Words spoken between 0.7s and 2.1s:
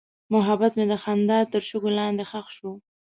مې د خندا تر شګو